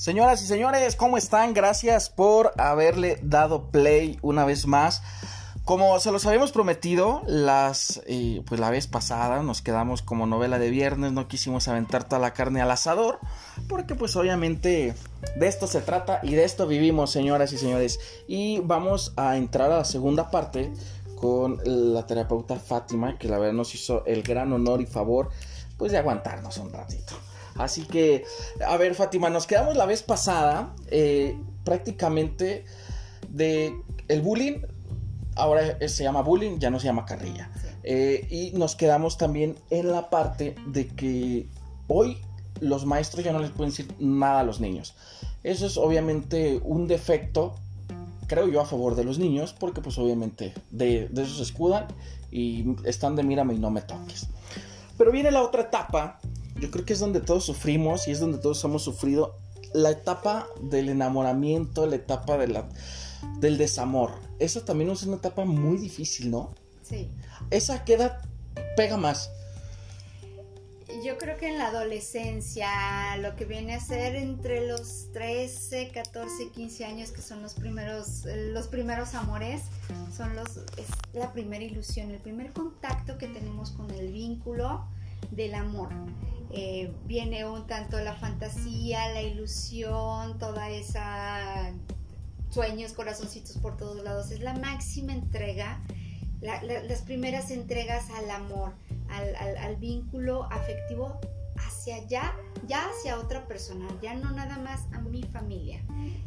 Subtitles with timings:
[0.00, 1.52] Señoras y señores, ¿cómo están?
[1.52, 5.02] Gracias por haberle dado play una vez más.
[5.66, 10.58] Como se los habíamos prometido, las, eh, pues la vez pasada nos quedamos como novela
[10.58, 13.18] de viernes, no quisimos aventar toda la carne al asador,
[13.68, 14.94] porque pues obviamente
[15.36, 18.00] de esto se trata y de esto vivimos, señoras y señores.
[18.26, 20.72] Y vamos a entrar a la segunda parte
[21.14, 25.28] con la terapeuta Fátima, que la verdad nos hizo el gran honor y favor,
[25.76, 27.16] pues de aguantarnos un ratito.
[27.62, 28.24] Así que,
[28.66, 32.64] a ver, Fátima, nos quedamos la vez pasada eh, prácticamente
[33.28, 33.74] de
[34.08, 34.60] el bullying.
[35.36, 37.50] Ahora se llama bullying, ya no se llama carrilla.
[37.82, 41.48] Eh, y nos quedamos también en la parte de que
[41.88, 42.18] hoy
[42.60, 44.94] los maestros ya no les pueden decir nada a los niños.
[45.42, 47.54] Eso es obviamente un defecto,
[48.26, 51.86] creo yo, a favor de los niños, porque pues obviamente de, de eso se escudan
[52.30, 54.28] y están de mírame y no me toques.
[54.98, 56.20] Pero viene la otra etapa
[56.60, 59.34] yo creo que es donde todos sufrimos y es donde todos hemos sufrido
[59.72, 62.68] la etapa del enamoramiento, la etapa de la,
[63.38, 64.12] del desamor.
[64.38, 66.54] Esa también es una etapa muy difícil, ¿no?
[66.82, 67.08] Sí.
[67.50, 68.22] ¿Esa queda
[68.76, 69.30] pega más?
[71.04, 76.50] Yo creo que en la adolescencia, lo que viene a ser entre los 13, 14,
[76.50, 79.62] 15 años, que son los primeros, los primeros amores,
[80.14, 84.84] son los, es la primera ilusión, el primer contacto que tenemos con el vínculo
[85.30, 85.90] del amor.
[86.52, 91.72] Eh, viene un tanto la fantasía, la ilusión, toda esa
[92.50, 94.30] sueños, corazoncitos por todos lados.
[94.30, 95.80] Es la máxima entrega,
[96.40, 98.72] las primeras entregas al amor,
[99.08, 101.20] al, vínculo afectivo
[101.56, 102.34] hacia allá,
[102.66, 105.80] ya hacia otra persona, ya no nada más a mi familia.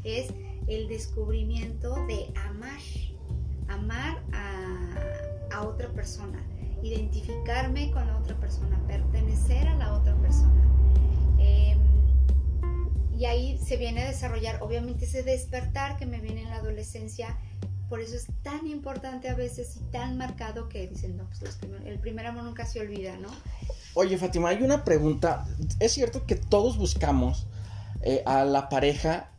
[0.03, 0.33] Es
[0.67, 2.79] el descubrimiento de amar,
[3.67, 4.21] amar
[5.51, 6.39] a otra persona
[6.83, 10.61] identificarme con la otra persona, pertenecer a la otra persona.
[11.39, 11.79] Em,
[13.17, 17.37] y ahí se viene a desarrollar, obviamente, ese despertar que me viene en la adolescencia.
[17.89, 21.99] Por eso es tan importante a veces y tan marcado que dicen, no, pues el
[21.99, 23.29] primer amor nunca se olvida, ¿no?
[23.93, 25.45] Oye, Fátima, hay una pregunta.
[25.79, 27.45] Es cierto que todos buscamos
[28.01, 29.32] eh, a la pareja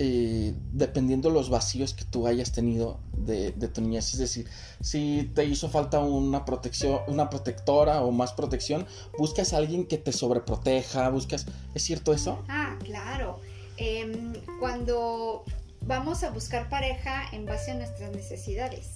[0.00, 4.12] eh, dependiendo los vacíos que tú hayas tenido de, tu niñez.
[4.12, 4.46] Es decir,
[4.80, 8.86] si te hizo falta una protección, una protectora o más protección,
[9.18, 11.46] buscas a alguien que te sobreproteja, buscas.
[11.74, 12.44] ¿Es cierto eso?
[12.48, 13.40] Ah, claro.
[13.76, 15.44] Em, cuando
[15.80, 18.92] vamos a buscar pareja en base a nuestras necesidades.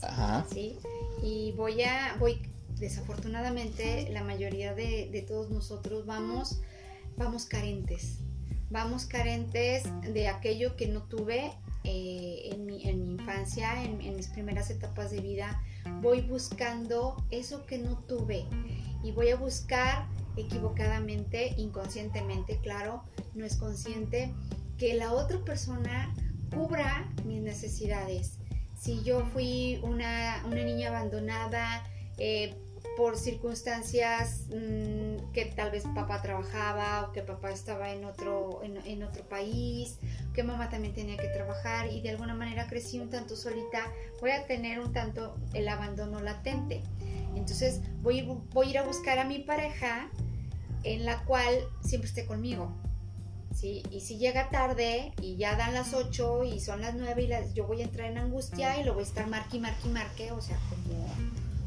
[0.52, 0.78] ¿sí?
[1.20, 2.42] Y voy a, voy,
[2.78, 6.60] desafortunadamente, la mayoría de, de todos nosotros vamos,
[7.16, 8.19] vamos carentes
[8.72, 11.52] vamos carentes de aquello que no tuve
[11.84, 15.62] eh, en, mi, infancia, en, mis primeras etapas de vida.
[16.00, 18.46] Voy buscando eso que no tuve
[19.04, 20.06] y voy a buscar
[20.36, 24.32] equivocadamente, inconscientemente, claro, no es consciente,
[24.78, 26.14] que la otra persona
[26.50, 28.38] cubra mis necesidades.
[28.80, 31.84] Si yo fui una, niña abandonada,
[32.16, 32.54] eh,
[32.97, 39.03] por circunstancias mm, que tal vez papá trabajaba o que papá estaba en otro, en,
[39.03, 39.98] otro país,
[40.34, 43.81] que mamá también tenía que trabajar y de alguna manera crecí un tanto solita,
[44.20, 46.82] voy a tener un tanto el abandono latente.
[47.34, 48.22] Entonces voy,
[48.53, 50.10] voy a ir a buscar a mi pareja
[50.84, 52.72] en la cual siempre esté conmigo.
[53.54, 53.82] ¿sí?
[53.91, 57.54] Y si llega tarde y ya dan las 8 y son las 9 y las,
[57.54, 60.41] yo voy a entrar en angustia y lo voy a estar marque, marque, marque, o
[60.41, 61.06] sea, como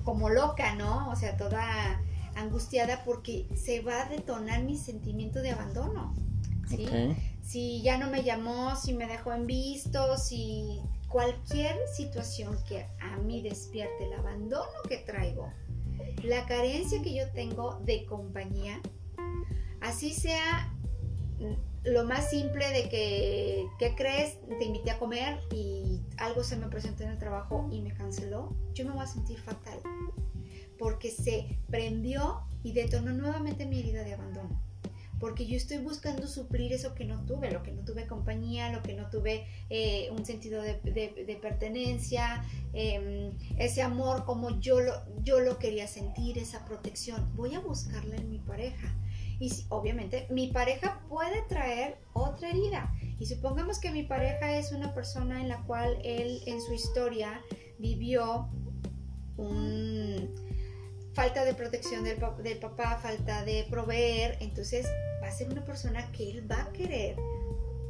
[0.05, 1.09] como loca, ¿no?
[1.09, 2.01] O sea, toda
[2.35, 6.13] angustiada porque se va a detonar mi sentimiento de abandono.
[6.69, 6.88] ¿sí?
[7.41, 10.79] Si ya no me llamó, si me dejó en visto, si
[11.09, 15.51] cualquier situación que a mí despierte el abandono que traigo,
[16.23, 18.81] la carencia que yo tengo de compañía,
[19.81, 20.73] así sea
[21.85, 24.38] lo más simple de que, ¿qué crees?
[24.59, 28.56] Te invité a comer y algo se me presentó en el trabajo y me canceló,
[28.73, 29.79] yo me voy a sentir fatal.
[30.78, 34.61] Porque se prendió y detonó nuevamente mi herida de abandono.
[35.20, 38.84] Porque yo estoy buscando suplir eso que no tuve, lo que no tuve compañía, lo
[38.84, 42.43] que no tuve eh, un sentido de, pertenencia,
[42.73, 44.93] em, ese amor como yo lo,
[45.23, 47.34] yo lo quería sentir, esa protección.
[47.35, 48.93] Voy a buscarla en mi pareja
[49.40, 52.93] y obviamente mi pareja puede traer otra herida.
[53.20, 57.41] Y supongamos que mi pareja es una persona en la cual él en su historia
[57.79, 58.49] vivió
[59.37, 60.29] un
[61.14, 62.17] falta de protección del,
[62.59, 64.85] papá, falta de proveer, entonces
[65.23, 67.16] va a ser una persona que él va a querer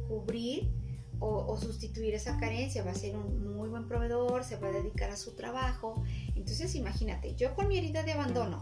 [0.06, 0.70] cubrir
[1.18, 4.72] o, o, sustituir esa carencia, va a ser un muy buen proveedor, se va a
[4.72, 6.04] dedicar a su trabajo.
[6.36, 8.60] Entonces imagínate, yo con mi herida de abandono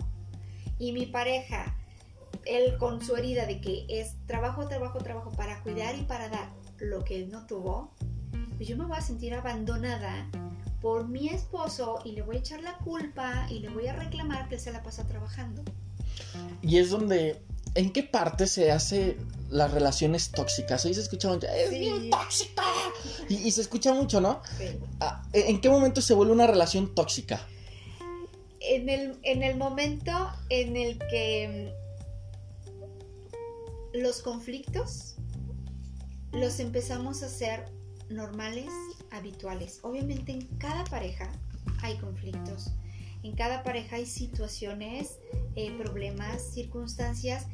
[0.78, 1.76] y mi pareja
[2.46, 6.52] él con su herida de que es trabajo, trabajo, trabajo para cuidar y para dar
[6.78, 7.94] lo que él no tuvo,
[8.56, 10.28] pues yo me voy a sentir abandonada
[10.80, 14.48] por mi esposo y le voy a echar la culpa y le voy a reclamar
[14.48, 15.62] que él se la pasa trabajando.
[16.62, 17.42] Y es donde,
[17.74, 19.16] ¿en qué parte se hace
[19.50, 20.84] las relaciones tóxicas?
[20.84, 22.62] Ahí se escucha mucho, es bien tóxica.
[23.28, 24.42] Y, se escucha mucho, ¿no?
[25.00, 27.40] Ah, ¿En qué momento se vuelve una relación tóxica?
[28.60, 30.12] En el, en el momento
[30.50, 31.72] en el que
[33.94, 35.14] los conflictos
[36.32, 37.70] los empezamos a hacer
[38.10, 38.68] normales,
[39.12, 39.78] habituales.
[39.82, 41.30] Obviamente en cada pareja
[41.80, 42.72] hay conflictos,
[43.22, 45.20] en cada pareja hay situaciones,
[45.54, 47.46] eh, problemas, circunstancias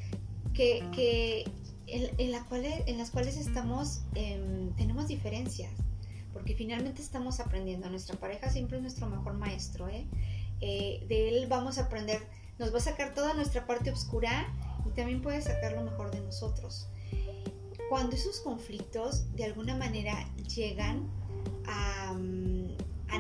[0.55, 1.45] que,
[1.87, 5.71] en, la en, las cuales estamos, em, tenemos diferencias,
[6.33, 7.91] porque finalmente estamos aprendiendo.
[7.91, 10.07] Nuestra pareja siempre es nuestro mejor maestro, ¿eh?
[10.63, 12.21] Eh, de él vamos a aprender,
[12.59, 14.53] nos va a sacar toda nuestra parte oscura
[14.87, 16.89] y también puede sacar lo mejor de nosotros
[17.91, 21.11] cuando esos conflictos de alguna manera llegan
[21.67, 22.17] a,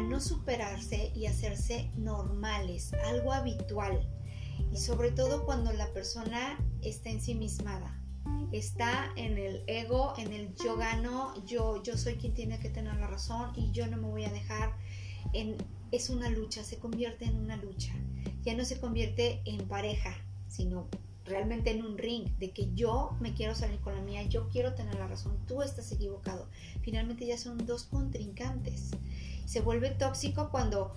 [0.08, 4.08] no superarse y hacerse normales, algo habitual.
[4.72, 8.00] Y sobre todo cuando la persona está ensimismada,
[8.50, 12.94] está en el ego, en el yo gano, yo, yo soy quien tiene que tener
[12.96, 14.76] la razón y yo no me voy a dejar.
[15.92, 17.92] Es una lucha, se convierte en una lucha.
[18.42, 20.14] Ya no se convierte en pareja,
[20.48, 20.88] sino
[21.24, 24.74] realmente en un ring, de que yo me quiero salir con la mía, yo quiero
[24.74, 26.48] tener la razón, tú estás equivocado.
[26.82, 28.90] Finalmente ya son dos contrincantes.
[29.46, 30.92] Se vuelve tóxico cuando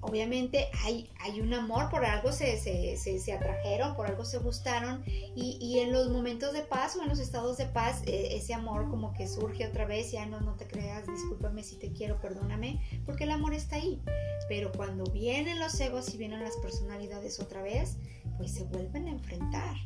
[0.00, 5.78] obviamente hay, hay un amor, por algo se, se, atrajeron, por algo se gustaron y,
[5.80, 9.12] en los momentos de paz o en los estados de paz e, ese amor como
[9.12, 13.24] que surge otra vez, ya no, no te creas, discúlpame si te quiero, perdóname, porque
[13.24, 14.00] el amor está ahí.
[14.48, 17.96] Pero cuando vienen los egos y vienen las personalidades otra vez,
[18.38, 19.76] pues se vuelven a enfrentar.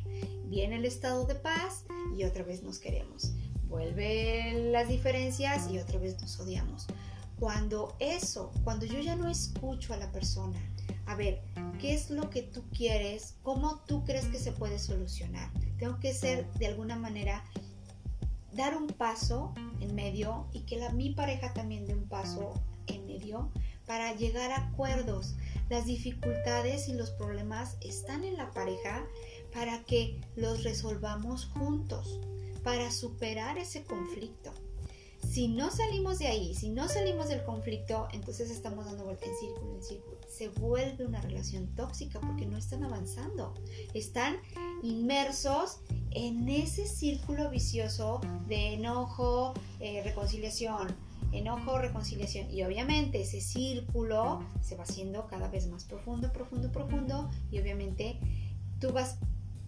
[0.45, 1.85] Viene el estado de paz
[2.15, 3.33] y otra vez nos queremos.
[3.67, 6.85] Vuelven las diferencias y otra vez nos odiamos.
[7.39, 10.59] Cuando eso, cuando yo ya no escucho a la persona,
[11.07, 11.41] a ver,
[11.79, 13.35] ¿qué es lo que tú quieres?
[13.41, 15.51] ¿Cómo tú crees que se puede solucionar?
[15.77, 17.43] Tengo que ser de alguna manera
[18.53, 22.53] dar un paso en medio y que la, mi pareja también dé un paso
[22.87, 23.49] en medio
[23.85, 25.35] para llegar a acuerdos.
[25.73, 29.07] Las dificultades y los problemas están en la pareja
[29.51, 32.19] para que los resolvamos juntos,
[32.63, 34.53] para superar ese conflicto.
[35.27, 39.35] Si no salimos de ahí, si no salimos del conflicto, entonces estamos dando vuelta en
[39.35, 40.17] círculo, en círculo.
[40.29, 43.55] Se vuelve una relación tóxica porque no están avanzando.
[43.95, 44.37] Están
[44.83, 45.79] inmersos
[46.11, 50.95] en ese círculo vicioso de enojo, eh, reconciliación,
[51.33, 52.49] enojo, reconciliación.
[52.51, 57.29] Y obviamente ese círculo se va haciendo cada vez más profundo, profundo, profundo.
[57.51, 58.19] Y obviamente
[58.79, 59.17] tú vas,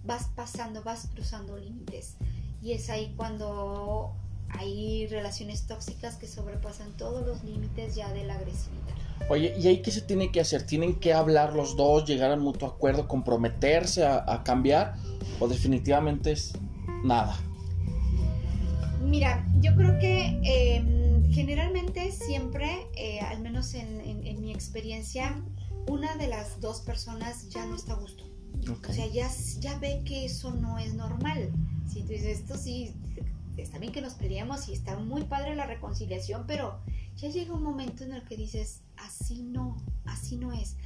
[0.04, 2.16] vas pasando, vas cruzando límites.
[2.62, 4.16] Y es ahí cuando
[4.50, 8.96] hay relaciones tóxicas que sobrepasan todos los límites ya de la agresividad.
[9.30, 10.64] Oye, ¿y ahí qué se tiene que hacer?
[10.64, 14.96] ¿Tienen que hablar los dos, llegar al mutuo acuerdo, comprometerse a, cambiar?
[15.40, 16.54] ¿O definitivamente es
[17.04, 17.36] nada?
[19.04, 21.05] Mira, yo creo que em,
[21.36, 25.44] generalmente siempre, eh, al menos en, mi experiencia,
[25.86, 28.24] una de las dos personas ya no está a gusto.
[28.88, 29.30] O sea, ya,
[29.60, 31.52] ya ve que eso no es normal.
[31.92, 32.96] Si tú dices, esto sí,
[33.58, 36.80] está bien que nos peleemos y está muy padre la reconciliación, pero
[37.18, 40.78] ya llega un momento en el que dices, así no, así no es.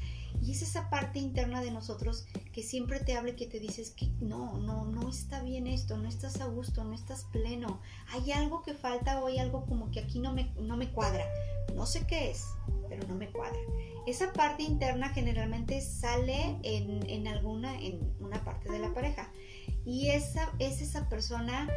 [0.42, 2.26] Y es esa parte interna de nosotros
[2.64, 6.08] siempre te habla y que te dices que no, no, no está bien esto, no
[6.08, 7.82] estás a gusto, no estás pleno.
[8.10, 11.26] Hay algo que falta o hay algo como que aquí no me, no me cuadra.
[11.76, 12.46] No sé qué es,
[12.90, 13.60] pero no me cuadra.
[14.08, 19.32] Esa parte interna generalmente sale en, en alguna, en una parte de la pareja.
[19.86, 21.70] Y esa es esa persona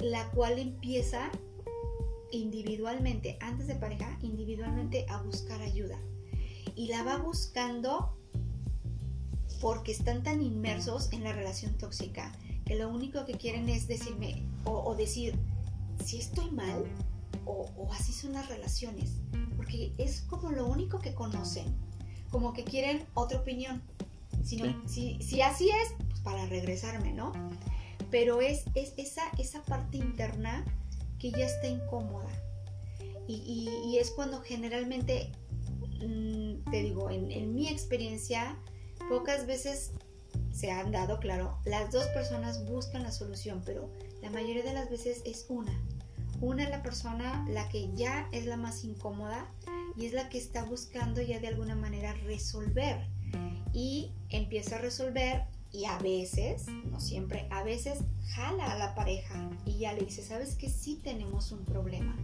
[0.00, 1.30] la cual empieza
[2.30, 5.98] individualmente, antes de pareja, individualmente a buscar ayuda.
[6.74, 8.16] Y la va buscando
[9.64, 12.30] porque están tan inmersos en la relación tóxica
[12.66, 15.38] que lo único que quieren es decirme o, decir
[16.04, 16.84] si estoy mal
[17.46, 19.12] o, así son las relaciones.
[19.56, 21.64] Porque es como lo único que conocen,
[22.30, 23.80] como que quieren otra opinión.
[24.42, 24.60] Si,
[25.20, 27.32] si, así es, pues para regresarme, ¿no?
[28.10, 30.62] pero es, es esa, esa parte interna
[31.18, 32.28] que ya está incómoda.
[33.26, 35.32] Y, es cuando generalmente,
[36.06, 38.58] mm, te digo, en, mi experiencia,
[39.08, 39.92] pocas veces
[40.52, 43.90] se han dado, claro, las dos personas buscan la solución, pero
[44.22, 45.72] la mayoría de las veces es una.
[46.40, 49.48] Una es la persona la que ya es la más incómoda
[49.96, 53.06] y es la que está buscando ya de alguna manera resolver.
[53.72, 59.50] Y empieza a resolver y a veces, no siempre, a veces jala a la pareja
[59.64, 62.16] y ya le dice, sabes que sí tenemos un problema,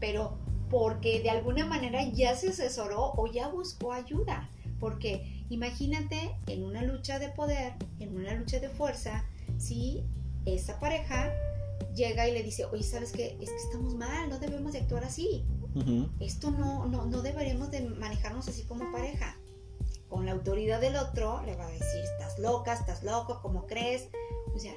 [0.00, 0.38] pero
[0.70, 4.48] porque de alguna manera ya se asesoró o ya buscó ayuda.
[4.80, 9.24] Porque imagínate en una lucha de poder, en una lucha de fuerza,
[9.58, 10.04] si
[10.44, 11.32] esa pareja
[11.94, 13.36] llega y le dice, oye, ¿sabes qué?
[13.40, 15.44] Es que estamos mal, no debemos de actuar así.
[16.18, 19.36] Esto no, no, no deberíamos de manejarnos así como pareja.
[20.08, 24.08] Con la autoridad del otro le va a decir, estás loca, estás loco, ¿cómo crees?
[24.54, 24.72] O sea,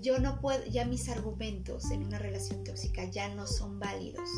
[0.00, 4.28] yo no puedo, ya mis argumentos en una relación tóxica ya no son válidos.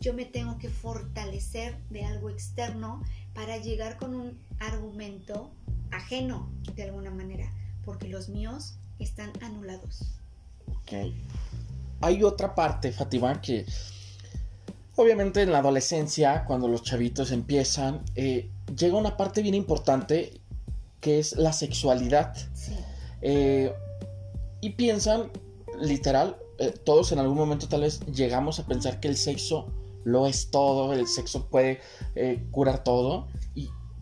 [0.00, 3.02] Yo me tengo que fortalecer de algo externo
[3.34, 5.50] para llegar con un argumento
[5.90, 7.50] ajeno de alguna manera,
[7.84, 10.02] porque los míos están anulados.
[10.68, 11.12] Ok.
[12.00, 13.64] Hay otra parte, Fatima, que
[14.96, 20.40] obviamente en la adolescencia, cuando los chavitos empiezan, eh, llega una parte bien importante
[21.00, 22.34] que es la sexualidad.
[22.54, 22.72] Sí.
[23.22, 23.72] Eh,
[24.60, 25.30] y piensan,
[25.80, 29.72] literal, eh, todos en algún momento tal vez llegamos a pensar que el sexo
[30.04, 31.80] lo es todo, el sexo puede
[32.50, 33.28] curar todo.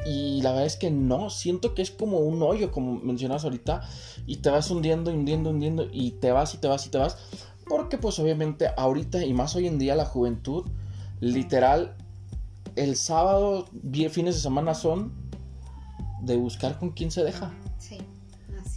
[0.07, 3.83] Y la verdad es que no, siento que es como un hoyo, como mencionabas ahorita,
[4.27, 7.19] y te vas hundiendo, hundiendo, hundiendo, y te vas y te vas y te vas.
[7.67, 10.65] Porque pues obviamente ahorita y más hoy en día la juventud,
[11.21, 11.97] literal,
[12.77, 13.67] el sábado,
[14.11, 15.13] fines de semana son
[16.23, 17.53] de buscar con quién se deja.
[17.79, 17.99] Sí.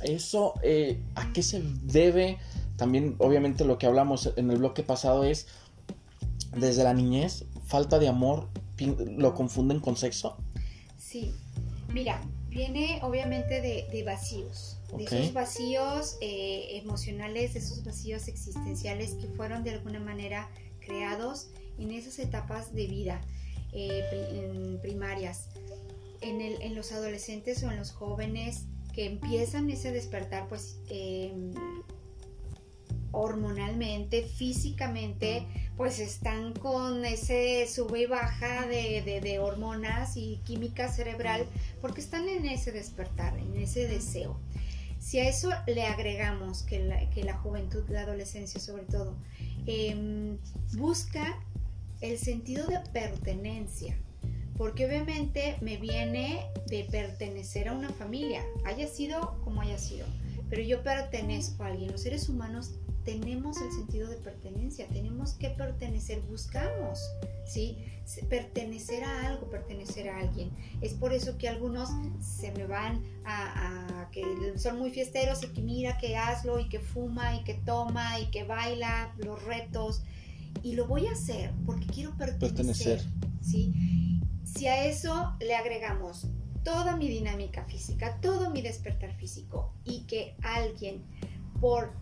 [0.02, 2.38] Eso, eh, ¿a qué se debe?
[2.76, 5.48] También obviamente lo que hablamos en el bloque pasado es,
[6.56, 8.50] desde la niñez, falta de amor,
[9.18, 10.38] lo confunden con sexo.
[10.98, 11.32] Sí,
[11.90, 19.28] mira, viene obviamente de, vacíos, de esos vacíos eh, emocionales, de esos vacíos existenciales que
[19.28, 23.22] fueron de alguna manera creados en esas etapas de vida
[23.74, 25.50] eh, primarias,
[26.22, 31.52] en, el, en, los adolescentes o en los jóvenes que empiezan ese despertar, pues em,
[33.12, 41.46] hormonalmente, físicamente, pues están con ese sube y baja de, hormonas y química cerebral,
[41.82, 44.40] porque están en ese despertar, en ese deseo.
[45.00, 49.16] Si a eso le agregamos que la, que la juventud, la adolescencia sobre todo,
[49.66, 50.38] em,
[50.78, 51.40] busca
[52.02, 53.98] el sentido de pertenencia,
[54.58, 60.06] porque obviamente me viene de pertenecer a una familia, haya sido como haya sido,
[60.50, 61.92] pero yo pertenezco a alguien.
[61.92, 67.00] Los seres humanos tenemos el sentido de pertenencia, tenemos que pertenecer, buscamos,
[67.46, 67.78] ¿sí?
[68.30, 70.52] Pertenecer a algo, pertenecer a alguien.
[70.82, 71.90] Es por eso que algunos
[72.22, 74.24] se me van a, que
[74.58, 78.28] son muy fiesteros y que mira que hazlo y que fuma y que toma y
[78.28, 80.04] que baila los retos
[80.62, 83.02] y lo voy a hacer porque quiero pertenecer,
[83.42, 84.20] ¿sí?
[84.44, 86.28] Si a eso le agregamos
[86.64, 91.04] toda mi dinámica física, todo mi despertar físico y que alguien
[91.60, 91.94] por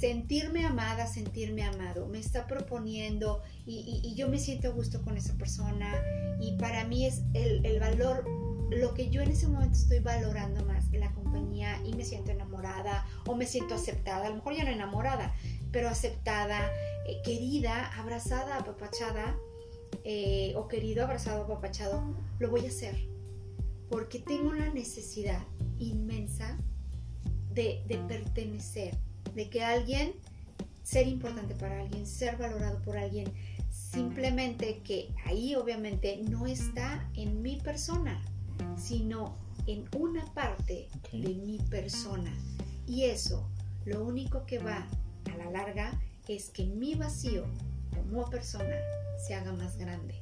[0.00, 5.34] sentirme amada, sentirme amado, me está proponiendo y, yo me siento a gusto con esa
[5.34, 5.94] persona.
[6.40, 8.24] Y para mí es el, valor,
[8.70, 13.06] lo que yo en ese momento estoy valorando más, la compañía y me siento enamorada
[13.26, 15.34] o me siento aceptada, a lo mejor ya no enamorada,
[15.70, 16.70] pero aceptada,
[17.06, 19.36] eh, querida, abrazada, apapachada
[20.04, 22.96] eh, o querido, abrazado, apapachado, lo voy a hacer.
[23.90, 25.42] Porque tengo una necesidad
[25.78, 26.58] inmensa
[27.52, 28.96] de, de pertenecer
[29.34, 30.14] de que alguien,
[30.82, 33.32] ser importante para alguien, ser valorado por alguien,
[33.70, 38.22] simplemente que ahí obviamente no está en mi persona,
[38.76, 42.32] sino en una parte de mi persona.
[42.86, 43.48] Y eso,
[43.84, 44.86] lo único que va
[45.32, 47.46] a la larga es que mi vacío
[47.90, 48.76] como persona
[49.26, 50.14] se haga más grande.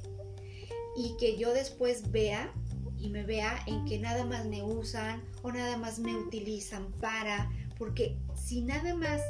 [0.97, 2.53] Y que yo después vea
[2.99, 7.50] y me vea en que nada más me usan o nada más me utilizan para
[7.78, 9.20] porque si nada más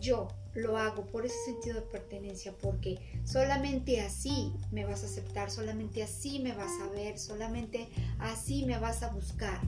[0.00, 5.50] yo lo hago por ese sentido de pertenencia, porque solamente así me vas a aceptar,
[5.50, 9.60] solamente así me vas a ver, solamente así me vas a buscar,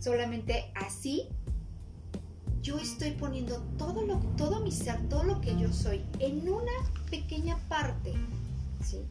[0.00, 1.28] solamente así
[2.62, 6.72] yo estoy poniendo todo lo todo mi ser, todo lo que yo soy en una
[7.10, 8.14] pequeña parte,
[8.82, 9.04] ¿sí?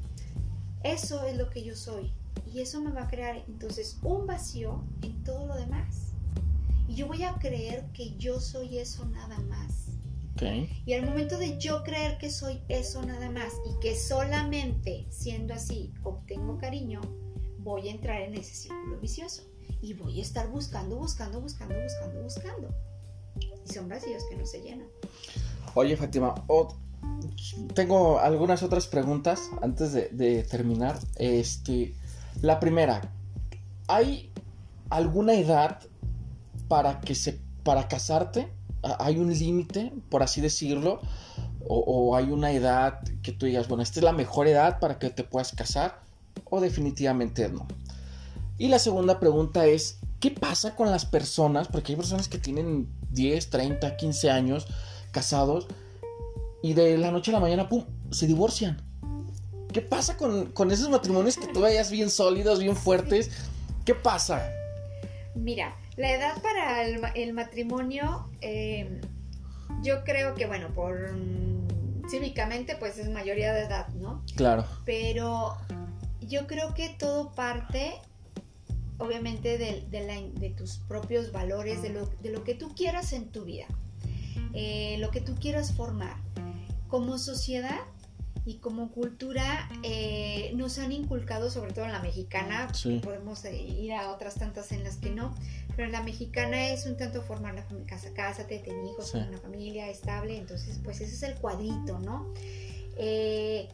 [0.83, 2.11] Eso es lo que yo soy
[2.53, 6.06] y eso me va a crear entonces un vacío en todo lo demás.
[6.97, 9.85] Yo voy a creer que yo soy eso nada más.
[10.83, 15.53] Y al momento de yo creer que soy eso nada más y que solamente siendo
[15.53, 17.01] así obtengo cariño,
[17.59, 19.43] voy a entrar en ese círculo vicioso.
[19.79, 22.69] Y voy a estar buscando, buscando, buscando, buscando, buscando.
[23.63, 24.87] Y son vacíos que no se llenan.
[25.75, 26.33] Oye, Fátima,
[27.75, 30.97] tengo algunas otras preguntas antes de, de terminar.
[31.17, 31.93] Este,
[32.41, 33.13] la primera,
[33.87, 34.31] ¿hay
[34.89, 35.86] alguna edad
[36.67, 38.51] para que se para casarte?
[38.99, 41.01] ¿Hay un límite, por así decirlo?
[41.67, 45.09] O, hay una edad que tú digas, bueno, esta es la mejor edad para que
[45.09, 45.99] te puedas casar?
[46.45, 47.67] ¿O definitivamente no?
[48.57, 51.67] Y la segunda pregunta es, ¿qué pasa con las personas?
[51.67, 54.67] Porque hay personas que tienen 10, 30, 15 años
[55.11, 55.67] casados
[56.61, 58.81] y de la noche a la mañana, ¡pum!, se divorcian.
[59.73, 63.29] ¿Qué pasa con, esos matrimonios que tú veías bien sólidos, bien fuertes?
[63.85, 64.49] ¿Qué pasa?
[65.35, 69.01] Mira, la edad para el, matrimonio, eh,
[69.83, 74.23] yo creo que, bueno, por mm, cívicamente, pues es mayoría de edad, ¿no?
[74.35, 74.65] Claro.
[74.85, 75.57] Pero
[76.21, 77.95] yo creo que todo parte,
[78.99, 83.43] obviamente, de, de, tus propios valores, de lo, de lo, que tú quieras en tu
[83.45, 83.65] vida,
[84.53, 86.15] eh, lo que tú quieras formar.
[86.89, 87.81] Como sociedad,
[88.47, 92.71] y como cultura eh, nos han inculcado, sobre todo en la mexicana,
[93.03, 95.35] podemos eh, ir a otras tantas en las que no,
[95.75, 99.37] pero en la mexicana es un tanto formar la casa, cásate, ten hijos, con una
[99.37, 102.33] familia estable, entonces pues ese es el cuadrito, ¿no?
[102.95, 103.67] Eh,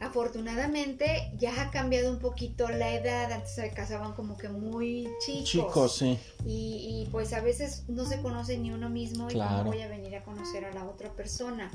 [0.00, 5.44] afortunadamente ya ha cambiado un poquito la edad, antes se casaban como que muy chicos.
[5.44, 6.18] Chicos, sí.
[6.46, 10.16] Y, pues a veces no se conoce ni uno mismo y cómo voy a venir
[10.16, 11.70] a conocer a la otra persona.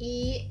[0.00, 0.46] Y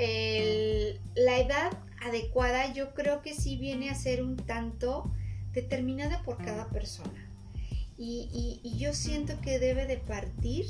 [1.15, 1.71] la edad
[2.05, 5.11] adecuada yo creo que sí viene a ser un tanto
[5.53, 7.27] determinada por cada persona.
[7.97, 10.67] Y, yo siento que debe de partir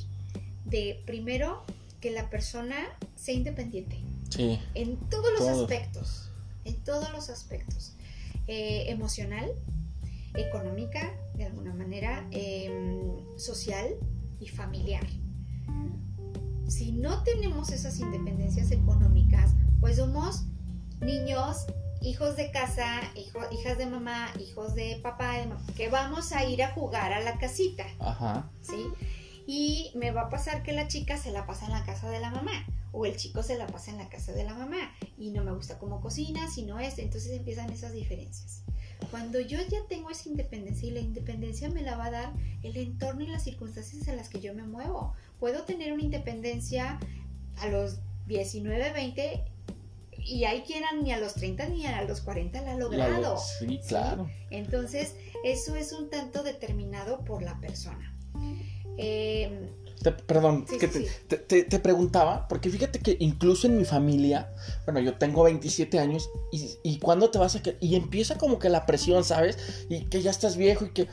[0.65, 1.63] de, primero,
[1.99, 2.77] que la persona
[3.17, 3.99] sea independiente.
[4.29, 4.57] Sí.
[4.73, 6.29] En todos los aspectos.
[6.63, 7.91] En todos los aspectos.
[8.47, 9.51] Eh, emocional,
[10.35, 13.89] económica, de alguna manera, em, social
[14.39, 15.05] y familiar
[16.69, 20.45] si no tenemos esas independencias económicas, pues somos
[21.01, 21.65] niños,
[22.01, 23.01] hijos de casa,
[23.51, 25.33] hijas de mamá, hijos de papá,
[25.75, 27.85] que vamos a ir a jugar a la casita.
[27.99, 28.49] Ajá.
[28.61, 28.85] ¿Sí?
[29.47, 32.19] Y me va a pasar que la chica se la pasa en la casa de
[32.19, 35.31] la mamá o el chico se la pasa en la casa de la mamá y
[35.31, 38.63] no me gusta cómo cocina, sino es, entonces empiezan esas diferencias.
[39.11, 42.77] Cuando yo ya tengo esa independencia y la independencia me la va a dar el
[42.77, 45.13] entorno y las circunstancias en las que yo me muevo.
[45.39, 46.99] Puedo tener una independencia
[47.57, 49.43] a los 19, 20
[50.17, 53.37] y hay quien ni a los 30 ni a los 40 la ha logrado.
[53.37, 54.29] Sí, claro.
[54.51, 58.15] Entonces, eso es un tanto determinado por la persona.
[58.97, 59.69] Eh,
[60.27, 64.53] perdón, que te, te, preguntaba, porque fíjate que incluso en mi familia,
[64.85, 67.61] bueno, yo tengo 27 años y, y cuando te vas a...
[67.79, 69.85] Y empieza como que la presión, ¿sabes?
[69.89, 71.07] Y que ya estás viejo y que...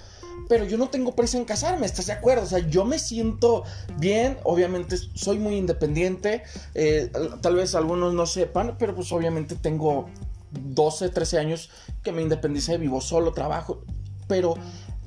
[0.49, 2.45] Pero yo no tengo presa en casarme, ¿estás de acuerdo?
[2.45, 3.65] O sea, yo me siento
[3.99, 6.43] bien, obviamente soy muy independiente,
[6.75, 10.07] eh, tal vez algunos no sepan, pero pues obviamente tengo
[10.53, 11.71] 12, 13 años
[12.03, 13.83] que me independicé, vivo solo, trabajo,
[14.29, 14.55] pero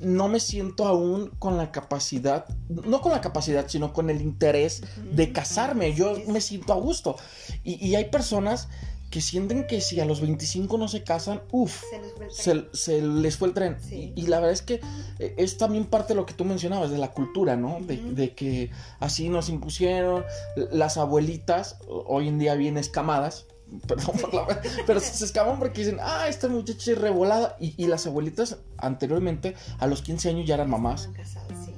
[0.00, 4.82] no me siento aún con la capacidad, no con la capacidad, sino con el interés
[5.12, 5.94] de casarme.
[5.94, 7.16] Yo me siento a gusto.
[7.64, 8.68] Y, hay personas
[9.10, 11.82] que sienten que si a los 25 no se casan, uff,
[12.30, 13.76] se, les fue el tren.
[13.90, 14.80] Y, la verdad es que
[15.18, 17.78] eh, es también parte de lo que tú mencionabas, de la cultura, ¿no?
[17.80, 18.70] de, que
[19.00, 20.24] así nos impusieron
[20.70, 23.46] las abuelitas, hoy en día bien escamadas,
[23.86, 27.56] Perdón por la pero se escapan porque dicen, ah, esta muchacha es revolada.
[27.60, 31.08] Y, las abuelitas anteriormente, a los 15 años ya eran mamás.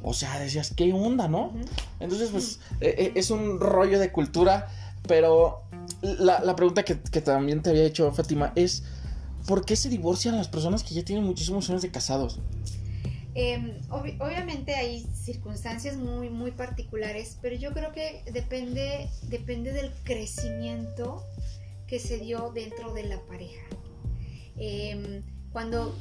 [0.02, 1.52] O sea, decías, ¿qué onda, no?
[2.00, 4.68] Entonces, pues, eh, eh, es un rollo de cultura.
[5.06, 5.64] Pero
[6.02, 8.84] la, pregunta que, también te había hecho, Fátima, es:
[9.46, 12.40] ¿por qué se divorcian las personas que ya tienen muchísimos años de casados?
[13.34, 21.24] Em, obviamente hay circunstancias muy, muy particulares, pero yo creo que depende, depende del crecimiento
[21.86, 23.64] que se dio dentro de la pareja.
[24.58, 25.94] Em, cuando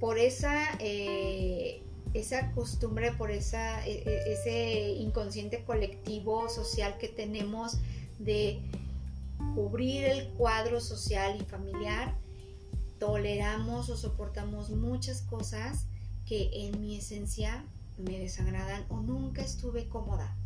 [0.00, 1.82] por esa, eh,
[2.14, 7.78] esa costumbre, por esa, e, e, ese inconsciente colectivo social que tenemos
[8.18, 8.60] de
[9.54, 12.14] cubrir el cuadro social y familiar,
[12.98, 15.86] toleramos o soportamos muchas cosas
[16.26, 17.64] que en mi esencia
[17.98, 20.36] me desagradan o nunca estuve cómoda.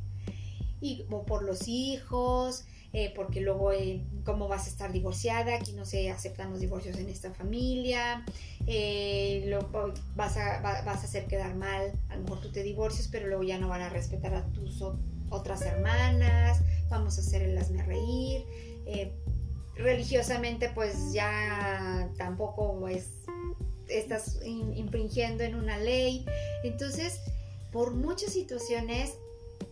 [0.80, 5.72] Y o por los hijos, eh, porque luego eh, cómo vas a estar divorciada, aquí
[5.72, 8.24] no se aceptan los divorcios en esta familia,
[8.66, 9.68] eh, lo,
[10.16, 13.42] vas, a, vas a hacer quedar mal, a lo mejor tú te divorcias, pero luego
[13.42, 14.82] ya no van a respetar a tus
[15.28, 18.44] otras hermanas, vamos a hacer el hazme reír,
[19.76, 23.06] religiosamente pues ya tampoco es,
[23.88, 26.26] estás infringiendo en una ley,
[26.64, 27.20] entonces
[27.72, 29.14] por muchas situaciones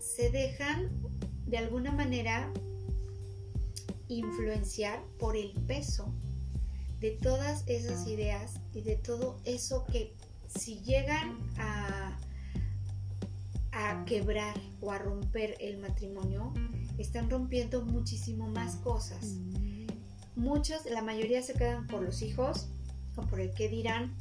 [0.00, 0.90] se dejan
[1.46, 2.52] de alguna manera
[4.08, 6.12] influenciar por el peso
[7.00, 10.14] de todas esas ideas y de todo eso que
[10.58, 12.18] si llegan a,
[14.06, 16.52] quebrar o a romper el matrimonio,
[16.98, 19.36] están rompiendo muchísimo más cosas.
[20.34, 22.68] Muchos, la mayoría se quedan por los hijos
[23.16, 24.14] o por el que dirán,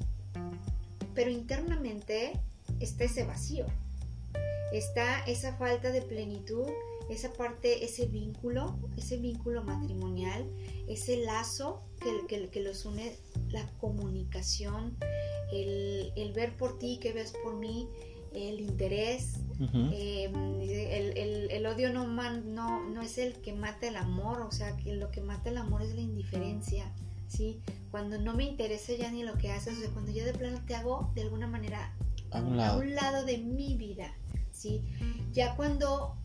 [1.13, 2.39] pero internamente
[2.80, 3.65] está ese vacío,
[4.72, 6.68] está esa falta de plenitud,
[7.10, 10.46] esa parte, ese vínculo, ese vínculo matrimonial,
[10.88, 11.84] ese lazo
[12.28, 13.15] que, que los une,
[13.50, 14.98] la comunicación,
[15.52, 17.88] el, ver por ti, que ves por mí,
[18.34, 19.34] el interés,
[19.91, 20.32] eh,
[21.52, 25.12] el, odio no, no, no es el que mata el amor, o sea, que lo
[25.12, 26.91] que mata el amor es la indiferencia,
[27.28, 27.62] ¿sí?
[27.91, 30.60] Cuando no me interesa ya ni lo que haces, o sea, cuando yo de plano
[30.65, 31.94] te hago de alguna manera
[32.32, 34.13] a un lado, de mi vida,
[34.52, 34.82] ¿sí?
[35.32, 36.18] Ya cuando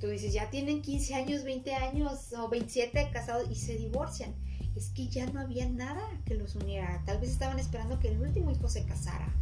[0.00, 4.34] tú dices, ya tienen 15 años, 20 años o 27 casados y se divorcian
[4.78, 7.02] es que ya no había nada que los uniera.
[7.04, 9.34] Tal vez estaban esperando que el último hijo se casara.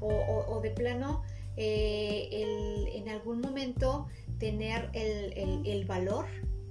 [0.00, 1.22] O, de plano,
[1.56, 4.06] eh, en algún momento
[4.38, 6.26] tener el, valor,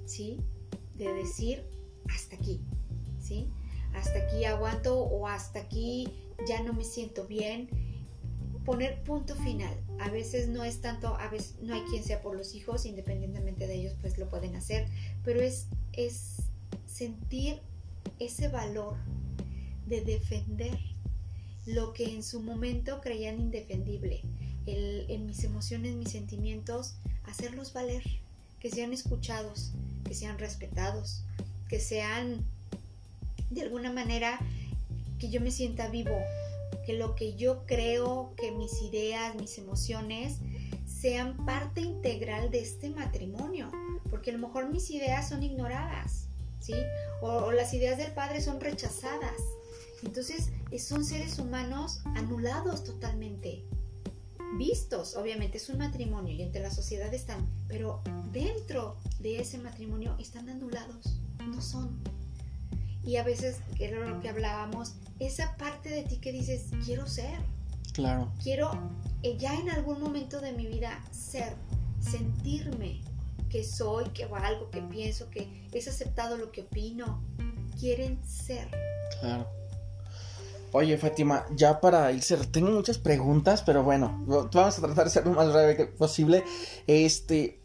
[0.05, 0.37] ¿sí?
[0.95, 1.65] De decir,
[2.13, 2.61] hasta aquí,
[3.19, 3.49] ¿sí?
[3.93, 6.07] Hasta aquí aguanto o hasta aquí
[6.47, 7.69] ya no me siento bien.
[8.65, 9.75] Poner punto final.
[9.99, 13.67] A veces no es tanto, a veces no hay quien sea por los hijos, independientemente
[13.67, 14.87] de ellos, pues lo pueden hacer,
[15.23, 16.43] pero es, es
[16.85, 17.59] sentir
[18.19, 18.97] ese valor
[19.85, 20.77] de defender
[21.65, 24.21] lo que en su momento creían indefendible,
[24.65, 26.95] en mis emociones, mis sentimientos,
[27.25, 28.03] hacerlos valer,
[28.59, 29.71] que sean escuchados,
[30.05, 31.21] que sean respetados,
[31.67, 32.45] que sean
[33.49, 34.39] de alguna manera
[35.19, 36.17] que yo me sienta vivo,
[36.85, 40.37] que lo que yo creo, que mis ideas, mis emociones
[40.85, 43.71] sean parte integral de este matrimonio,
[44.09, 46.27] porque a lo mejor mis ideas son ignoradas,
[46.59, 46.73] ¿sí?
[47.21, 49.41] O, las ideas del padre son rechazadas.
[50.03, 50.49] Entonces,
[50.79, 53.63] son seres humanos anulados totalmente.
[54.57, 60.15] Vistos, obviamente, es un matrimonio y entre la sociedad están, pero dentro de ese matrimonio
[60.19, 61.99] están anulados, no son.
[63.03, 67.07] Y a veces, que era lo que hablábamos, esa parte de ti que dices, quiero
[67.07, 67.39] ser.
[67.93, 68.31] Claro.
[68.41, 68.71] Quiero
[69.23, 71.55] eh, ya en algún momento de mi vida ser,
[71.99, 73.01] sentirme,
[73.49, 77.21] que soy, que valgo, que pienso, que es aceptado lo que opino.
[77.79, 78.69] Quieren ser.
[79.19, 79.47] Claro.
[80.75, 85.23] Oye, Fátima, ya para irse, tengo muchas preguntas, pero bueno, vamos a tratar de ser
[85.23, 86.43] lo más breve posible.
[86.87, 87.61] Este,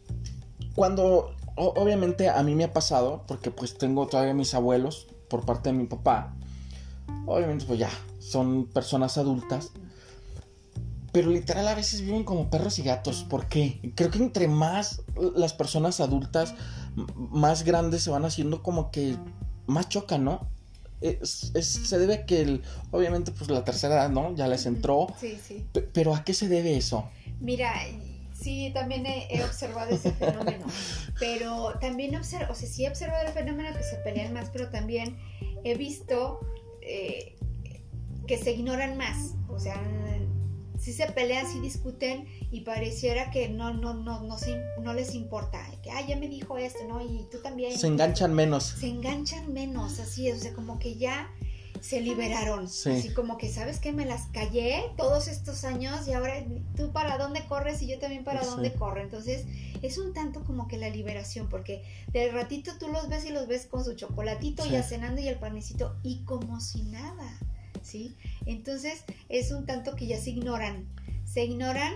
[0.75, 5.71] cuando, obviamente a mí me ha pasado, porque pues tengo todavía mis abuelos por parte
[5.71, 6.35] de mi papá,
[7.25, 9.71] obviamente pues ya, son personas adultas,
[11.11, 13.25] pero literal a veces viven como perros y gatos.
[13.27, 13.91] ¿Por qué?
[13.95, 15.01] Creo que entre más
[15.35, 16.53] las personas adultas
[17.15, 19.17] más grandes se van haciendo como que
[19.65, 20.58] más chocan, ¿no?
[21.23, 24.35] Se debe a que el, obviamente pues la tercera edad, ¿no?
[24.35, 25.07] Ya les entró.
[25.19, 25.65] Sí, sí.
[25.93, 27.09] Pero ¿a qué se debe eso?
[27.39, 27.73] Mira,
[28.33, 30.65] sí, también he, observado ese fenómeno.
[31.19, 34.69] pero también observo, o sea, sí he observado el fenómeno que se pelean más, pero
[34.69, 35.17] también
[35.63, 36.39] he visto
[36.81, 37.35] eh,
[38.27, 39.35] que se ignoran más.
[39.49, 39.81] O sea,
[40.79, 44.37] si se pelean, si discuten y pareciera que no, no, no, no,
[44.81, 45.59] no les importa.
[45.83, 47.01] Que, ah, ya me dijo esto, ¿no?
[47.01, 47.77] Y tú también.
[47.77, 48.63] Se enganchan menos.
[48.63, 50.39] Se enganchan menos, así es.
[50.39, 51.29] O sea, como que ya
[51.81, 52.65] se liberaron.
[52.65, 53.91] Así como que, ¿sabes qué?
[53.91, 56.43] Me las callé todos estos años y ahora
[56.75, 59.01] tú para dónde corres y yo también para dónde corro.
[59.01, 59.45] Entonces,
[59.81, 63.47] es un tanto como que la liberación, porque de ratito tú los ves y los
[63.47, 67.39] ves con su chocolatito ya cenando y el panecito y como si nada.
[67.81, 68.15] ¿Sí?
[68.45, 70.87] Entonces es un tanto que ya se ignoran,
[71.25, 71.93] se ignoran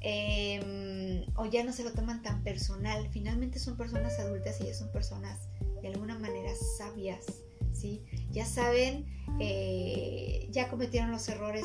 [0.00, 3.08] em, o ya no se lo toman tan personal.
[3.10, 5.38] Finalmente son personas adultas y ya son personas
[5.80, 7.26] de alguna manera sabias,
[7.72, 8.02] ¿sí?
[8.30, 9.06] Ya saben,
[9.40, 11.64] eh, ya cometieron los errores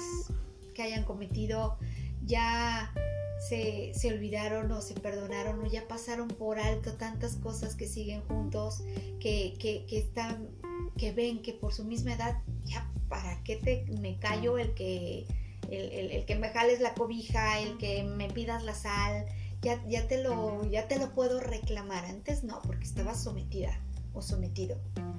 [0.74, 1.78] que hayan cometido,
[2.26, 2.94] ya
[3.40, 8.84] se, olvidaron o se perdonaron o ya pasaron por alto tantas cosas que siguen juntos,
[9.20, 10.50] que, que están,
[10.98, 15.26] que ven que por su misma edad ya ¿para qué te, me callo el que,
[15.70, 19.26] el, que me jales la cobija, el que me pidas la sal?
[19.62, 22.06] Ya, ya, te lo, ya te lo puedo reclamar.
[22.06, 23.80] Antes no, porque estaba sometida
[24.14, 24.78] o sometido,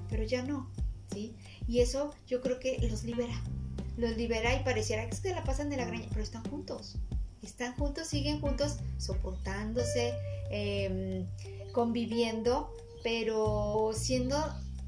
[0.09, 0.69] pero ya no,
[1.11, 1.35] ¿sí?
[1.67, 3.41] Y eso yo creo que los libera.
[3.97, 6.95] Los libera y pareciera que es que la pasan de la graña, pero están juntos.
[7.41, 10.13] Están juntos, siguen juntos, soportándose,
[10.49, 11.25] em,
[11.73, 14.37] conviviendo, pero siendo,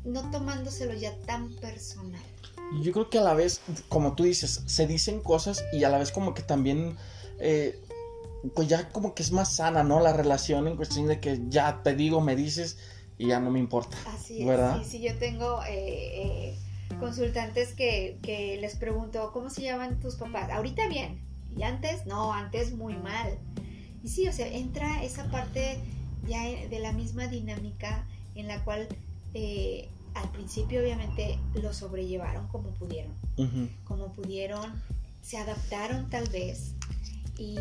[0.04, 2.22] no tomándoselo ya tan personal
[2.80, 5.98] yo creo que a la vez, como tú dices, se dicen cosas y a la
[5.98, 6.96] vez como que también,
[7.40, 7.80] eh,
[8.56, 10.00] pues ya como que es más sana, ¿no?
[10.00, 12.78] La relación en cuestión de que ya te digo, me dices
[13.18, 13.98] y ya no me importa.
[14.08, 14.82] Así es, ¿verdad?
[14.84, 16.60] Sí, sí, yo tengo eh, eh,
[17.00, 20.50] consultantes que, que les pregunto, ¿cómo se llaman tus papás?
[20.50, 21.20] Ahorita bien,
[21.56, 23.38] y antes, no, antes muy mal.
[24.02, 25.80] Y sí, o sea, entra esa parte
[26.28, 28.88] ya de la misma dinámica en la cual
[29.34, 33.14] eh, al principio obviamente lo sobrellevaron como pudieron,
[33.86, 34.74] como pudieron,
[35.22, 36.74] se adaptaron tal vez.
[37.38, 37.58] Y,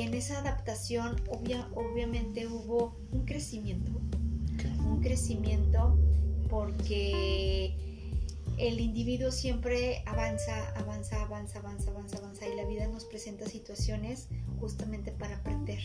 [0.00, 1.16] en esa adaptación
[1.74, 3.92] obviamente hubo un crecimiento,
[4.84, 5.96] un crecimiento
[6.48, 7.74] porque
[8.56, 14.28] el individuo siempre avanza, avanza, avanza, avanza, avanza, avanza y la vida nos presenta situaciones
[14.58, 15.80] justamente para aprender,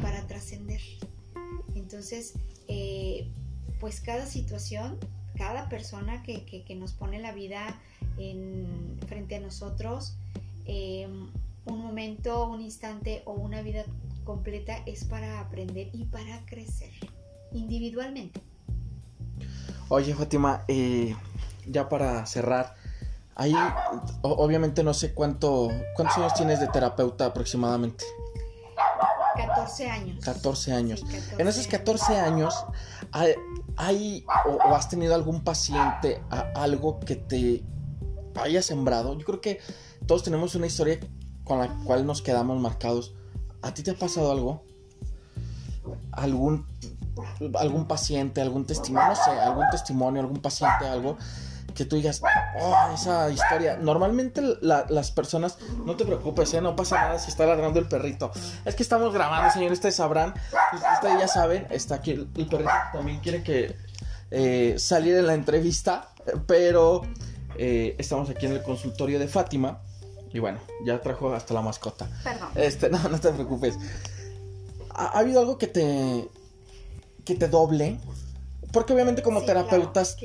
[0.00, 0.80] para trascender.
[1.74, 2.34] Entonces,
[2.68, 3.28] eh,
[3.80, 4.98] pues cada situación,
[5.36, 7.78] cada persona que, nos pone la vida
[8.18, 10.16] en, frente a nosotros,
[10.64, 11.28] em,
[11.66, 13.84] un momento, un instante o una vida
[14.24, 16.90] completa es para aprender y para crecer
[17.52, 18.40] individualmente.
[19.88, 21.14] Oye, Fátima, eh,
[21.66, 22.74] ya para cerrar,
[23.36, 23.54] ahí
[24.22, 28.04] obviamente no sé cuánto, cuántos años tienes de terapeuta aproximadamente.
[29.66, 30.24] 14 años.
[30.24, 31.04] 14 años.
[31.38, 32.54] en esos 14 años,
[33.76, 36.22] ¿hay, o, has tenido algún paciente,
[36.54, 37.64] algo que te
[38.40, 39.18] haya sembrado?
[39.18, 39.60] Yo creo que
[40.06, 41.00] todos tenemos una historia
[41.44, 43.14] con la cual nos quedamos marcados.
[43.62, 44.62] ¿A ti te ha pasado algo?
[46.12, 46.66] ¿Algún,
[47.58, 51.16] algún paciente, algún testimonio, no sé, algún testimonio, algún paciente, algo
[51.76, 52.20] que tú digas,
[52.60, 53.76] oh, esa historia.
[53.76, 56.60] Normalmente las personas, no te preocupes, ¿eh?
[56.60, 58.32] no pasa nada si está ladrando el perrito.
[58.64, 60.34] Es que estamos grabando, señores, ustedes sabrán,
[60.94, 63.76] ustedes ya saben, está aquí el, perrito también quiere que
[64.30, 66.08] eh, salir en la entrevista,
[66.46, 67.02] pero
[67.58, 69.82] eh, estamos aquí en el consultorio de Fátima.
[70.32, 72.08] Y bueno, ya trajo hasta la mascota.
[72.24, 72.48] Perdón.
[72.56, 73.78] Este, no, no te preocupes.
[74.90, 76.28] ¿Ha, habido algo que te
[77.24, 77.98] que te doble
[78.72, 80.16] porque obviamente como terapeutas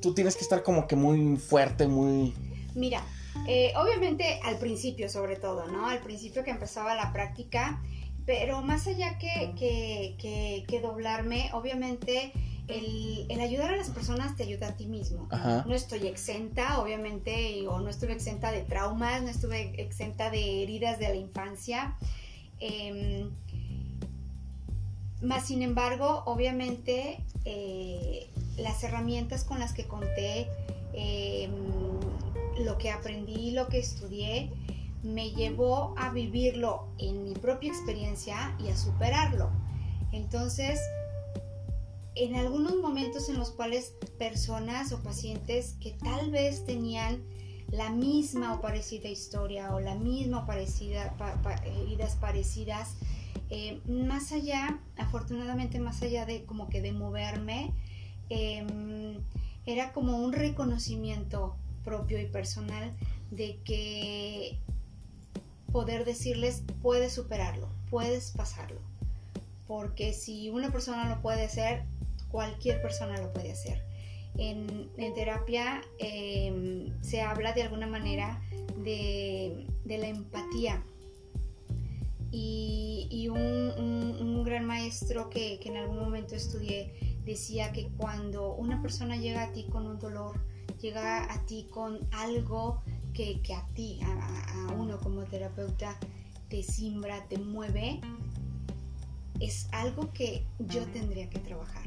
[0.00, 2.34] tú tienes que estar como que muy fuerte, muy...
[2.74, 3.02] Mira,
[3.48, 5.88] eh, obviamente al principio sobre todo, ¿no?
[5.88, 7.82] Al principio que empezaba la práctica,
[8.24, 12.32] pero más allá que, que, que, doblarme, obviamente
[12.66, 15.28] el, el, ayudar a las personas te ayuda a ti mismo.
[15.64, 20.98] No estoy exenta, obviamente, o no estuve exenta de traumas, no estuve exenta de heridas
[20.98, 21.96] de la infancia.
[22.58, 23.28] Eh,
[25.26, 30.48] más sin embargo, obviamente, eh, las herramientas con las que conté,
[30.92, 31.50] em,
[32.64, 34.50] lo que aprendí, lo que estudié,
[35.02, 39.50] me llevó a vivirlo en mi propia experiencia y a superarlo.
[40.12, 40.80] Entonces,
[42.14, 47.22] en algunos momentos en los cuales personas o pacientes que tal vez tenían
[47.70, 51.14] la misma o parecida historia o la misma o parecida,
[51.64, 52.94] heridas parecidas,
[53.50, 57.72] eh, más allá, afortunadamente más allá de como que de moverme,
[58.28, 59.18] em,
[59.66, 62.92] era como un reconocimiento propio y personal
[63.30, 64.58] de que
[65.72, 68.80] poder decirles puedes superarlo, puedes pasarlo.
[69.66, 71.82] Porque si una persona lo puede hacer,
[72.30, 73.82] cualquier persona lo puede hacer.
[74.38, 78.42] En, terapia em, se habla de alguna manera
[78.76, 80.82] de, de la empatía
[82.30, 89.42] y, un, gran maestro que, en algún momento estudié decía que cuando una persona llega
[89.42, 90.40] a ti con un dolor,
[90.80, 95.98] llega a ti con algo que, a ti, a, uno como terapeuta,
[96.48, 98.00] te simbra, te mueve,
[99.40, 101.85] es algo que yo tendría que trabajar.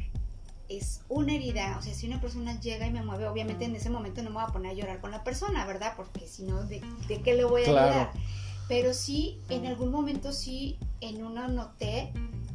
[0.69, 3.89] Es una herida, o sea, si una persona llega y me mueve, obviamente en ese
[3.89, 5.93] momento no me voy a poner a llorar con la persona, ¿verdad?
[5.97, 6.81] Porque si no, ¿de,
[7.23, 8.11] qué le voy a ayudar?
[8.67, 12.13] pero sí, en algún momento sí, en uno noté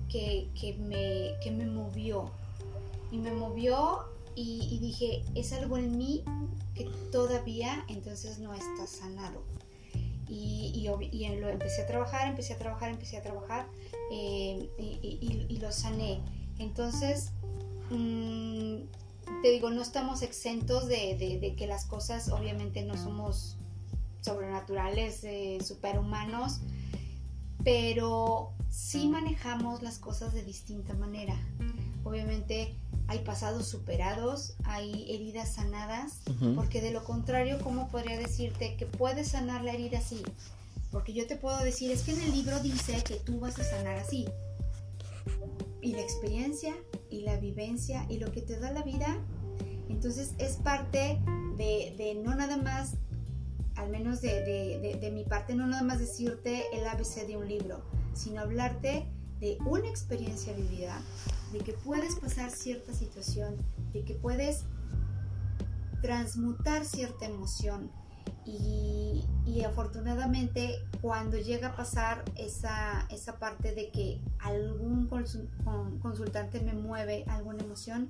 [0.09, 2.31] que, me, que me movió.
[3.11, 4.05] Y me movió
[4.37, 6.23] y, dije, es algo en mí
[6.75, 9.43] que todavía entonces no está sanado.
[10.29, 13.67] Y, y, lo empecé a trabajar, empecé a trabajar, empecé a trabajar
[14.13, 16.21] eh, y, lo sané.
[16.59, 17.33] Entonces,
[17.91, 23.57] mm, te digo, no estamos exentos de, de, que las cosas obviamente no somos
[24.21, 26.61] sobrenaturales, eh, superhumanos,
[27.63, 31.37] pero sí manejamos las cosas de distinta manera.
[32.05, 36.21] Obviamente hay pasados superados, hay heridas sanadas,
[36.55, 40.23] porque de lo contrario, ¿cómo podría decirte que puedes sanar la herida así?
[40.91, 43.65] Porque yo te puedo decir, es que en el libro dice que tú vas a
[43.65, 44.27] sanar así.
[45.83, 46.75] Y la experiencia
[47.15, 49.19] y la vivencia y lo que te da la vida,
[49.89, 51.21] entonces es parte
[51.57, 52.97] de, de no nada más
[53.77, 57.83] al menos de, mi parte, no nada más decirte el ABC de un libro,
[58.15, 59.07] sino hablarte
[59.41, 61.01] de una experiencia vivida,
[61.53, 63.57] de que puedes pasar cierta situación,
[63.93, 64.63] de que puedes
[66.03, 67.91] transmutar cierta emoción
[68.47, 69.25] y,
[69.65, 75.09] afortunadamente cuando llega a pasar esa, esa parte de que algún
[76.01, 78.09] consultante me mueve alguna emoción,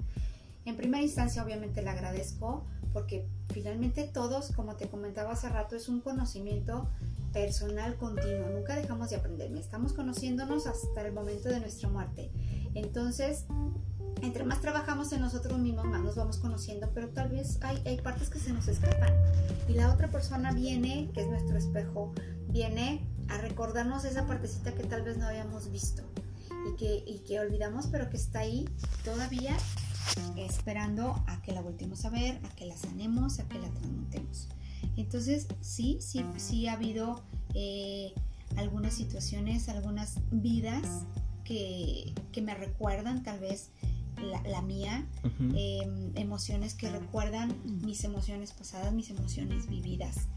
[0.64, 5.88] en primera instancia obviamente le agradezco porque finalmente todos, como te comentaba hace rato, es
[5.88, 6.88] un conocimiento
[7.33, 12.31] personal continuo, nunca dejamos de aprender, estamos conociéndonos hasta el momento de nuestra muerte.
[12.75, 13.47] Entonces,
[14.22, 18.31] entre más trabajamos en nosotros mismos, más nos vamos conociendo, pero tal vez hay, partes
[18.31, 19.12] que se nos escapan.
[19.68, 22.12] Y la otra persona viene, que es nuestro espejo,
[22.48, 26.03] viene a recordarnos esa partecita que tal vez no habíamos visto
[27.07, 28.68] y que, olvidamos, pero que está ahí
[29.05, 29.57] todavía
[30.37, 34.48] esperando a que la volteemos a ver, a que la sanemos, a que la transmutemos.
[34.96, 37.22] Entonces, sí, sí, sí ha habido
[37.55, 38.12] eh,
[38.57, 41.05] algunas situaciones, algunas vidas
[41.44, 43.70] que, me recuerdan tal vez
[44.22, 50.29] la, mía, em, emociones que recuerdan mis emociones pasadas, mis emociones vividas.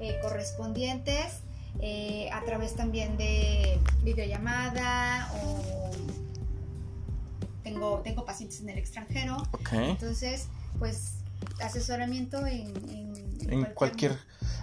[0.00, 1.40] Eh, correspondientes,
[1.80, 5.90] eh, a través también de videollamada o
[7.62, 9.36] tengo, tengo pacientes en el extranjero.
[9.72, 11.14] Entonces, pues
[11.60, 12.72] asesoramiento en,
[13.48, 14.18] en, cualquier,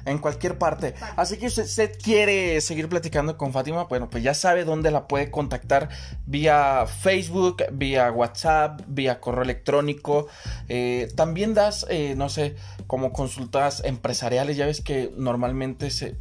[0.06, 0.94] en cualquier parte.
[1.16, 5.08] Así que usted, usted, quiere seguir platicando con Fátima, bueno, pues ya sabe dónde la
[5.08, 5.90] puede contactar
[6.26, 10.28] vía Facebook, vía WhatsApp, vía correo electrónico.
[10.70, 12.56] Eh, también das, eh, no sé,
[12.88, 16.18] como consultas empresariales, ya ves que normalmente se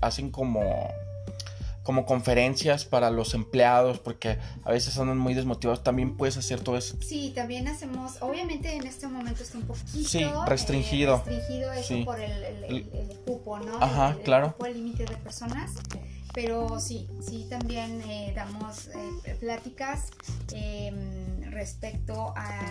[0.00, 0.88] hacen como
[1.88, 6.76] como conferencias para los empleados, porque a veces andan muy desmotivados, también puedes hacer todo
[6.76, 6.98] eso.
[7.00, 11.24] Sí, también hacemos, obviamente en este momento está un poquito sí, restringido.
[11.26, 13.82] Eh, restringido eso por el, el, cupo, ¿no?
[13.82, 14.54] Ajá, claro.
[14.66, 15.76] El límite de personas.
[16.34, 20.10] Pero sí, sí también eh, damos eh, pláticas
[20.52, 22.68] em, respecto a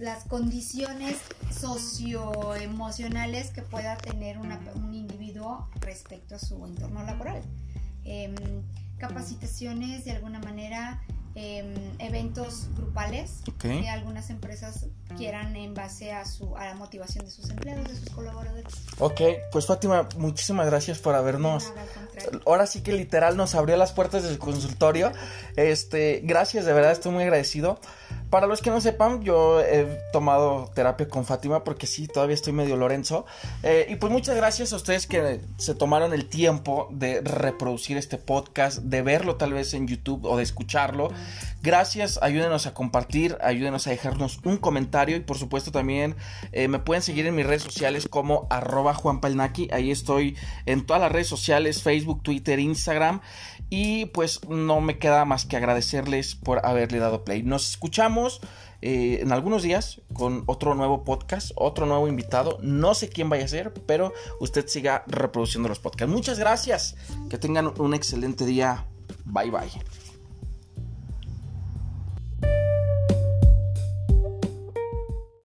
[0.00, 1.18] las condiciones
[1.50, 7.42] socioemocionales que pueda tener un individuo respecto a su entorno laboral.
[8.04, 8.34] Em,
[8.96, 11.02] capacitaciones de alguna manera,
[11.34, 14.86] em, eventos grupales que algunas empresas
[15.18, 18.72] quieran en base a, su, a la motivación de sus empleados, de sus colaboradores.
[18.98, 19.20] Ok,
[19.52, 21.72] pues Fátima, muchísimas gracias por habernos...
[22.46, 25.12] Ahora sí que literal nos abrió las puertas del consultorio.
[25.56, 27.78] Este, gracias, de verdad estoy muy agradecido.
[28.30, 32.52] Para los que no sepan, yo he tomado terapia con Fátima porque sí, todavía estoy
[32.52, 33.26] medio Lorenzo.
[33.64, 38.18] Eh, y pues muchas gracias a ustedes que se tomaron el tiempo de reproducir este
[38.18, 41.10] podcast, de verlo tal vez en YouTube o de escucharlo.
[41.62, 46.14] Gracias, ayúdenos a compartir, ayúdenos a dejarnos un comentario y por supuesto también
[46.52, 49.20] eh, me pueden seguir en mis redes sociales como arroba Juan
[49.72, 53.20] Ahí estoy en todas las redes sociales, Facebook, Twitter, Instagram.
[53.70, 57.44] Y pues no me queda más que agradecerles por haberle dado play.
[57.44, 58.40] Nos escuchamos
[58.82, 62.58] eh, en algunos días con otro nuevo podcast, otro nuevo invitado.
[62.62, 66.12] No sé quién vaya a ser, pero usted siga reproduciendo los podcasts.
[66.12, 66.96] Muchas gracias.
[67.28, 68.86] Que tengan un excelente día.
[69.24, 69.99] Bye bye.